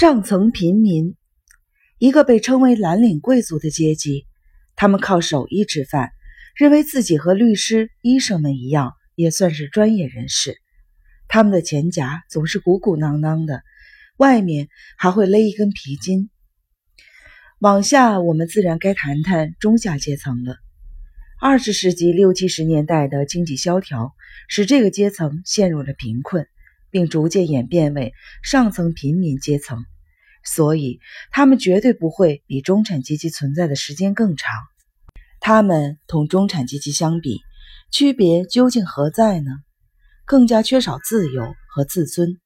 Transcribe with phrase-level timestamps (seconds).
[0.00, 1.14] 上层平民，
[1.98, 4.24] 一个被称为蓝领贵族的阶级，
[4.74, 6.12] 他们靠手艺吃饭，
[6.56, 10.56] 认为自己和律师、医生们一样，也算是专业人士。
[11.28, 13.62] 他们的钱夹总是鼓鼓囊囊的，
[14.16, 16.30] 外面还会勒一根皮筋。
[17.58, 20.56] 往下，我们自然该谈谈中下阶层了。
[21.42, 24.14] 二十世纪六七十年代的经济萧条，
[24.48, 26.46] 使这个阶层陷入了贫困。
[26.90, 28.12] 并逐渐演变为
[28.42, 29.84] 上层平民阶层，
[30.44, 31.00] 所以
[31.30, 34.50] 他们绝对不会比中产阶级存在的时间更长。
[35.40, 37.40] 他们同中产阶级相比，
[37.90, 39.50] 区别究竟何在呢？
[40.26, 42.38] 更加缺少自由和自尊。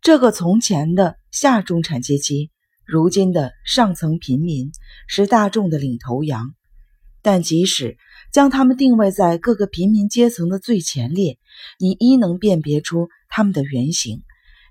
[0.00, 2.50] 这个从前的下中产阶级，
[2.84, 4.70] 如今的上层平民，
[5.06, 6.54] 是大众的领头羊。
[7.22, 7.96] 但即使
[8.32, 11.38] 将他们定位在各个平民阶层的最前列，
[11.78, 14.22] 你依能辨别出他们的原型。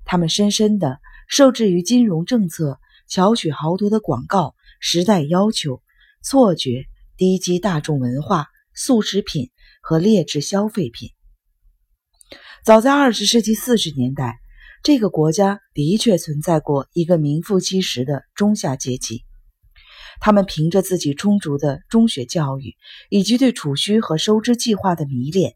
[0.06, 5.82] 他们深深地受制于金融政策、巧取豪夺的广告、时代要求、
[6.22, 6.86] 错觉、
[7.18, 9.50] 低级大众文化、速食品
[9.82, 11.10] 和劣质消费品。
[12.64, 14.40] 早在二十世纪四十年代，
[14.84, 19.24] 这个国家的确存在过一个名副其实的中下阶级。
[20.20, 22.76] 他们凭着自己充足的中学教育，
[23.10, 25.56] 以及对储蓄和收支计划的迷恋，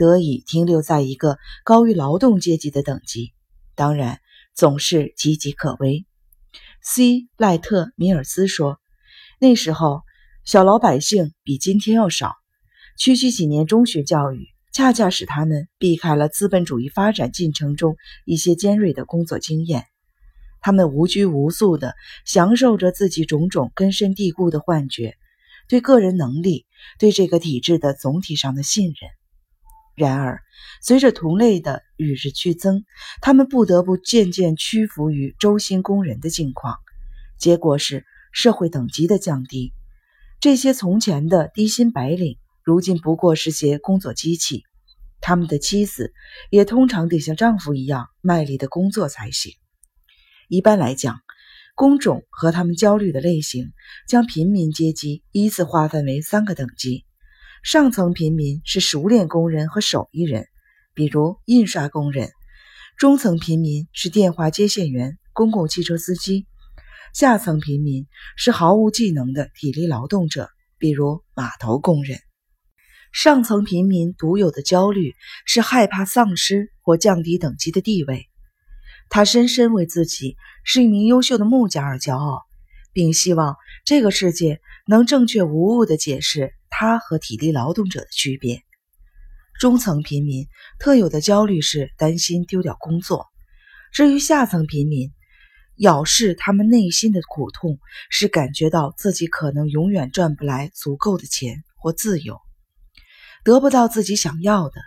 [0.00, 3.34] 得以停留在一个高于劳动阶级的等级。
[3.74, 4.18] 当然，
[4.54, 6.06] 总是岌岌可危。
[6.82, 7.28] C.
[7.36, 8.78] 赖特·米尔斯说
[9.38, 10.00] ：“那时候，
[10.46, 12.32] 小老百姓比今天要少。
[12.96, 19.84] 区区几年中学教育，恰恰使他们避开了资本主义发展进程中一些尖锐的工作经验。”
[20.62, 25.14] 他们无拘无束地享受着自己种种根深蒂固的幻觉，
[25.68, 26.64] 对个人能力、
[26.98, 29.10] 对这个体制的总体上的信任。
[30.00, 30.40] 然而，
[30.80, 32.84] 随着同类的与日俱增，
[33.20, 36.78] 他们不得不渐渐屈服于周薪工人的境况，
[37.38, 39.74] 结果是社会等级的降低。
[40.40, 44.64] 这些从前的低薪白领，如今不过是些工作机器。
[45.20, 46.14] 他们的妻子
[46.48, 49.52] 也通常得像丈夫一样卖力的工作才行。
[50.48, 51.20] 一般来讲，
[51.74, 53.70] 工种和他们焦虑的类型
[54.08, 57.04] 将平民阶级依次划分为三个等级：
[57.62, 60.46] 上层平民是熟练工人和手艺人，
[60.94, 62.28] 比如印刷工人；
[62.96, 66.46] 中层平民是电话接线员、公共汽车司机；
[67.12, 68.06] 下层平民
[68.36, 72.18] 是毫无技能的体力劳动者，比如码头工人。
[73.12, 78.26] 上层平民独有的焦虑是害怕丧失或降低等级的地位。
[79.10, 82.42] 他深深为自己是一名优秀的木匠而骄傲，
[82.92, 88.62] 并希望这个世界能正确无误地解释他和体力劳动者的区别。
[89.58, 93.26] 中层平民特有的焦虑是担心丢掉工作，
[93.92, 95.12] 至于下层平民，
[95.76, 97.78] 藐视他们内心的苦痛
[98.08, 102.38] 是感觉到自己可能永远赚不来足够的钱或自由，
[103.44, 104.80] 得不到自己想要的，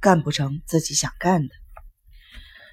[0.00, 1.54] 干不成自己想干的。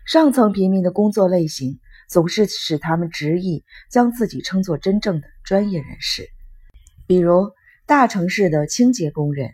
[0.05, 6.29] 上层平民的工作类型总是使他们执意将自己称作真正的专业人士，
[7.05, 7.51] 比如
[7.85, 9.51] 大城市的清洁工人。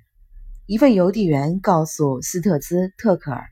[0.66, 3.44] 一位邮递员告诉斯特兹特克尔，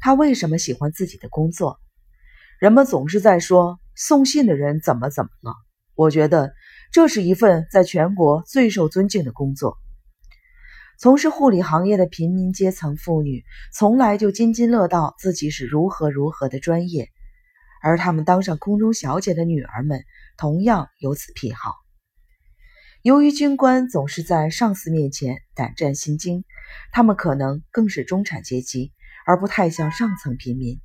[0.00, 1.78] 他为什么喜欢自己的工作。
[2.58, 5.54] 人们总是在说送信的人怎么怎么了。
[5.94, 6.54] 我觉得
[6.90, 9.76] 这是一份在全国最受尊敬的工作。
[10.98, 17.10] 从事护理行业的平民阶层妇女，从来就津津乐道自己是如何如何的专业，
[17.84, 20.02] 而他们当上空中小姐的女儿们，
[20.38, 21.74] 同样有此癖好。
[23.02, 26.46] 由于军官总是在上司面前胆战心惊，
[26.92, 28.94] 他们可能更是中产阶级，
[29.26, 30.80] 而不太像上层平民。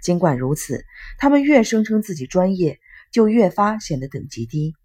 [0.00, 0.84] 尽管如此，
[1.18, 2.78] 他们越声称自己专业，
[3.10, 4.76] 就越发显得等级低。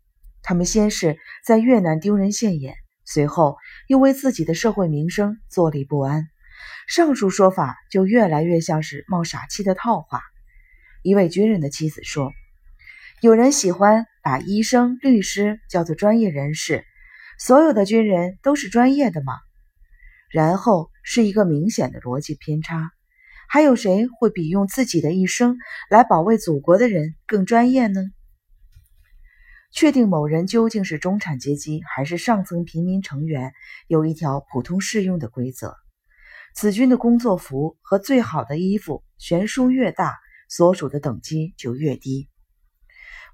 [0.41, 2.73] 他们先是在越南丢人现眼。
[3.05, 3.57] 随后
[3.87, 6.25] 又为自己的社会名声坐立不安，
[6.87, 10.21] 上述说法就越来越像是冒傻气的套话。
[11.01, 12.33] 一位军人的妻子说
[13.21, 16.83] ：“有人喜欢把医生、律师叫做专业人士，
[17.37, 19.33] 所有的军人都是专业的吗？”
[20.29, 22.91] 然后是一个明显的逻辑偏差：
[23.47, 25.57] 还有谁会比用自己的一生
[25.89, 28.01] 来保卫祖国的人更专业呢？
[29.71, 33.53] 确定某人究竟是中产阶级还是上层平民成员，
[33.87, 35.75] 有一条普通适用的规则：
[36.53, 40.17] 此军的工作服和最好的衣服悬殊越大，
[40.49, 42.27] 所属的等级就越低。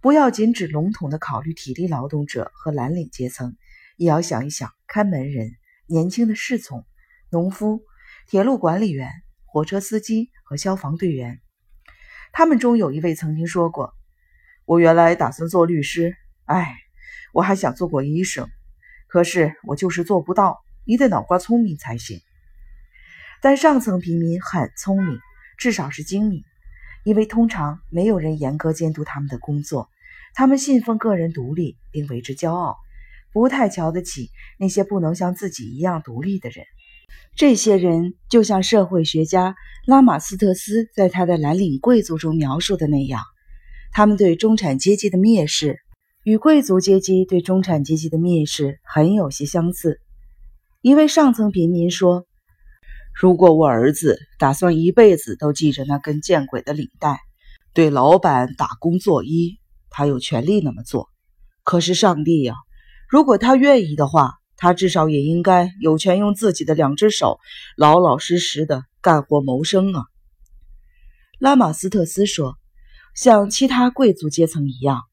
[0.02, 3.58] 不要仅只笼统地考虑体力劳动者和蓝领阶层，
[3.98, 5.50] 也要想一想看门人、
[5.88, 6.86] 年轻的侍从、
[7.32, 7.82] 农夫、
[8.28, 9.10] 铁路管理员、
[9.46, 11.42] 火车司机和消防队员。
[12.32, 13.96] 他们中有一位曾经说过。
[14.66, 16.16] 我原来打算做律师，
[16.46, 16.76] 哎，
[17.34, 18.50] 我还想做过医生，
[19.08, 20.60] 可是我就是做不到。
[20.86, 22.20] 你得脑瓜聪明才行。
[23.42, 25.20] 但上层平民很聪明，
[25.58, 26.44] 至少是精明，
[27.06, 29.88] 因为通常没有人严格监督他们的工作。
[30.34, 32.76] 他们信奉个人独立，并为之骄傲，
[33.32, 36.66] 不太瞧得起那些不能像自己一样独立的人。
[37.38, 39.56] 这些人就像社会学家
[39.86, 43.22] 拉马斯特斯在他的《蓝领贵族》中描述的那样，
[43.94, 45.80] 他们对中产阶级的蔑视
[46.24, 50.02] 与贵族阶级对中产阶级的蔑视很有些相似。
[50.82, 52.26] 一位上层平民说
[53.16, 57.20] ：“如果我儿子打算一辈子都系着那根见鬼的领带，
[57.74, 59.58] 对老板打工作揖。”
[59.98, 61.08] 他有权利那么做，
[61.64, 62.56] 可是上帝呀，
[63.08, 67.40] 如果他愿意的话，他至少也应该有权用自己的两只手
[67.78, 70.04] 老老实实的干活谋生啊。
[71.40, 72.58] 拉马斯特斯说
[73.16, 75.04] ：“像其他贵族阶层一样，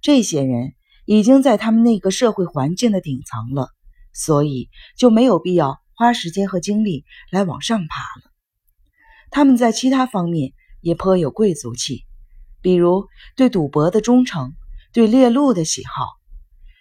[0.00, 0.72] 这些人
[1.04, 3.68] 已经在他们那个社会环境的顶层了，
[4.12, 8.32] 所以就没有必要花时间和精力来往上爬了。
[9.30, 12.04] 他们在其他方面也颇有贵族气。”
[12.60, 13.06] 比如
[13.36, 14.52] 对赌博的忠诚，
[14.92, 16.06] 对猎鹿的喜好，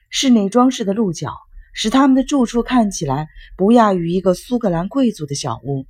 [0.10, 1.36] 室内装饰的鹿角
[1.74, 3.28] 使他们的住处看起来
[3.58, 5.88] 不亚于一个苏格兰贵族的小屋。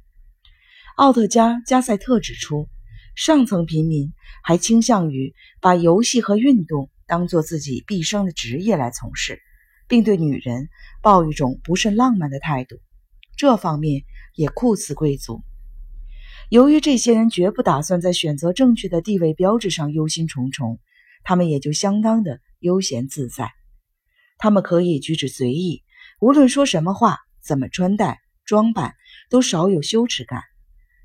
[0.95, 2.69] 奥特加·加塞特指出，
[3.15, 4.13] 上层平民
[4.43, 9.41] 还倾向于把游戏和运动当做自己毕生的职业来从事，
[9.89, 10.69] 并对女人
[11.01, 12.79] 抱一种不甚浪漫的态度，
[13.37, 14.03] 这方面
[14.35, 15.41] 也酷似贵族。
[16.49, 20.79] 由于这些人绝不打算在选择正确的地位标志上忧心忡忡，
[21.23, 23.51] 他们也就相当的悠闲自在。
[24.37, 25.83] 他们可以举止随意，
[26.19, 28.95] 无论说什么话、怎么穿戴、装扮，
[29.29, 30.41] 都少有羞耻感。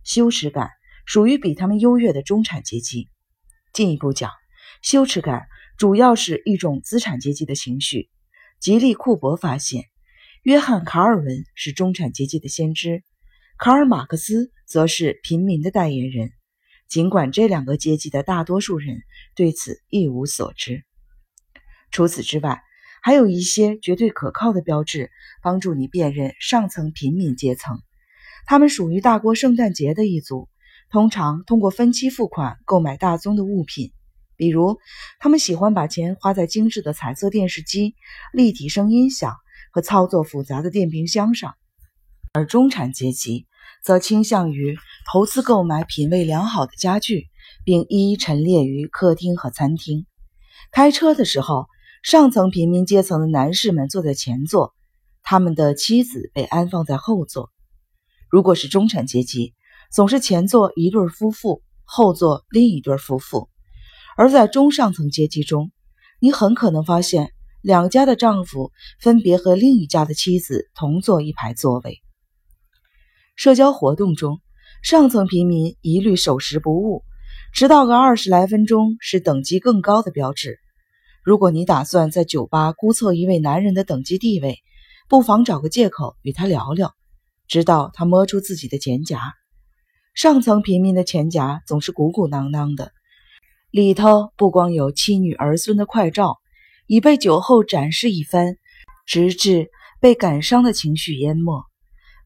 [0.05, 0.71] 羞耻感
[1.05, 3.09] 属于比他们优越的中产阶级。
[3.73, 4.31] 进一步讲，
[4.83, 5.47] 羞耻感
[5.77, 8.09] 主要是一种资产阶级的情绪。
[8.59, 9.85] 吉利·库珀发现，
[10.47, 13.03] 约翰·卡尔文是中产阶级的先知。
[13.59, 16.31] 卡尔·马克思则是平民的代言人，
[16.89, 19.01] 尽管这两个阶级的大多数人
[19.35, 20.85] 对此一无所知。
[21.91, 22.63] 除此之外，
[23.03, 25.11] 还有一些绝对可靠的标志
[25.43, 27.81] 帮助你辨认上层平民阶层。
[28.47, 30.49] 他们属于大过圣诞节的一族，
[30.91, 33.91] 通常通过分期付款购买大宗的物品，
[34.37, 34.79] 比如
[35.19, 37.97] 他们喜欢把钱花在精致的彩色电视机、
[38.33, 39.35] 立体声音响
[39.77, 41.55] 和操作复杂的电冰箱上。
[42.33, 43.47] 而中产阶级
[43.85, 44.75] 则倾向于
[45.13, 47.27] 投资购买品味良好的家具，
[47.63, 50.07] 并一一陈列于客厅和餐厅。
[50.73, 51.67] 开车的时候，
[52.03, 54.75] 上层平民阶层的男士们坐在前座，
[55.23, 57.51] 他们的妻子被安放在后座。
[58.31, 59.53] 如果是中产阶级，
[59.93, 63.51] 总是前座一对夫妇，后座另一对夫妇。
[64.17, 65.71] 而在中上层阶级中，
[66.19, 67.35] 你很可能发现
[67.67, 68.71] 两家的丈夫
[69.01, 72.01] 分别和另一家的妻子同坐一排座位。
[73.35, 74.39] 社交活动中，
[74.85, 77.03] 上层平民一律守时不误，
[77.53, 80.61] 迟到个二十来分钟是等级更高的标志。
[81.25, 84.61] 如果你打算在酒吧估测一位男人的等级地位，
[85.09, 86.95] 不妨找个借口与他聊聊，
[87.49, 89.21] 直到他摸出自己的钱夹。
[90.15, 92.93] 上层平民的钱夹总是鼓鼓囊囊的，
[93.73, 96.39] 里头不光有妻女儿孙的快照，
[96.87, 98.57] 已被酒后展示一番，
[99.07, 101.65] 直至被感伤的情绪淹没。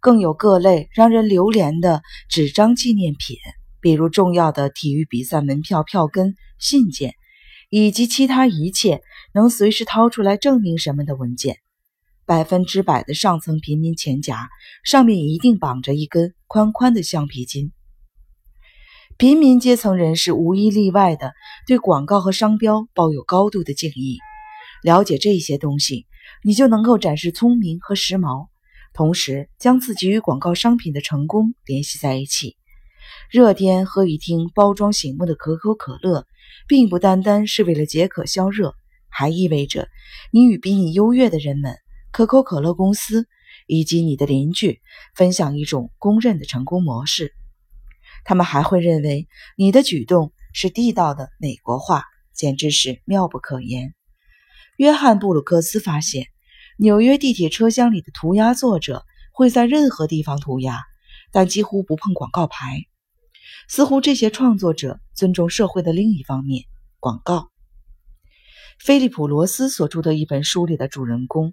[0.00, 3.36] 更有各类让人流连的纸张纪念品，
[3.80, 7.14] 比如重要的体育比赛门票票根、信件，
[7.68, 9.02] 以及其他一切
[9.34, 11.58] 能随时掏出来证明什么的文件。
[12.24, 14.48] 百分之百的上层平民钱夹
[14.84, 17.72] 上面一定绑着一根宽宽的橡皮筋。
[19.18, 21.32] 平民阶层人士无一例外的
[21.66, 24.18] 对广告和商标抱有高度的敬意。
[24.82, 26.06] 了解这些东西，
[26.42, 28.48] 你就能够展示聪明和时髦。
[28.92, 32.56] 同时，将自己与广告商品的成功联系在一起。
[33.30, 36.26] 热天喝一听包装醒目的可口可乐，
[36.66, 38.74] 并不单单是为了解渴消热，
[39.08, 39.88] 还意味着
[40.32, 41.76] 你与比你优越的人们、
[42.10, 43.26] 可口可乐公司
[43.66, 44.80] 以及你的邻居
[45.14, 47.32] 分享一种公认的成功模式。
[48.24, 53.94] 他们还会认为你的举动是地道的美国话，简直是妙不可言。
[54.80, 56.28] 约翰·布鲁克斯发现。
[56.78, 60.80] 纽约地铁车厢里的涂鸦作者会在任何地方涂鸦，
[61.32, 62.84] 但几乎不碰广告牌。
[63.68, 66.64] 似乎这些创作者尊重社会的另一方面——
[66.98, 67.50] 广告。
[68.82, 71.52] 菲利普·罗斯所著的一本书里的主人公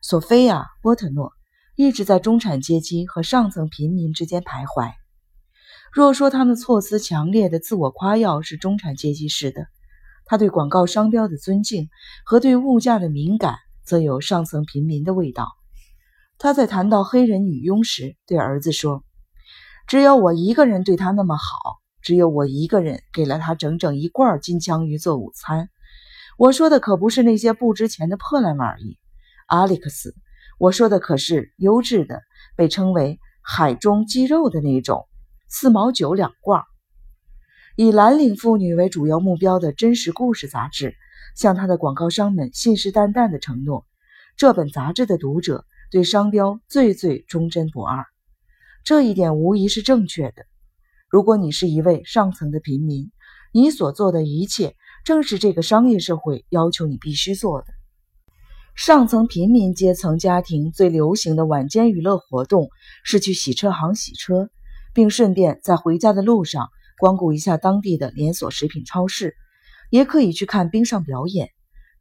[0.00, 1.32] 索菲亚·波特诺
[1.74, 4.92] 一直在中产阶级和上层平民之间徘徊。
[5.90, 9.66] 若说他们措辞强烈的自我夸耀是中产阶级式的，
[10.28, 11.88] 他对广告商标的尊敬
[12.26, 15.48] 和对物价的敏感，则有上层平民的味道。
[16.36, 19.02] 他在谈到黑人女佣时，对儿子说
[19.88, 25.70] ：“只有我一个人对她那么好，只有我一个人给了她整整一罐金枪鱼做午餐。
[26.36, 28.98] 我说的可不是那些不值钱的破烂玩意，
[29.46, 30.14] 阿历克斯。
[30.58, 32.20] 我说的可是优质的，
[32.54, 35.08] 被称为海中鸡肉的那种，
[35.48, 36.62] 四毛九两罐。”
[37.80, 40.96] 以蓝领妇女为主要目标的真实故事杂志，
[41.36, 43.86] 向他的广告商们信誓旦旦地承诺，
[44.36, 48.04] 这本杂志的读者对商标最最忠贞不二。
[48.82, 50.44] 这一点无疑是正确的。
[51.08, 53.12] 如果你是一位上层的平民，
[53.52, 57.68] 你所做的一切正是这个商业社会要求你必须做的。
[58.74, 62.70] 上层平民阶层家庭最流行的晚间娱乐活动
[63.04, 64.50] 是去洗车行洗车，
[64.92, 66.70] 并顺便在回家的路上。
[66.98, 69.36] 光顾一下当地的连锁食品超市，
[69.88, 71.50] 也可以去看冰上表演。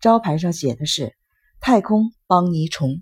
[0.01, 1.15] 招牌上写的是
[1.61, 3.01] “太空邦尼虫”。